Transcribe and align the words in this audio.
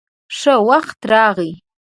_ښه 0.37 0.55
وخت 0.69 0.99
راغلې. 1.11 1.51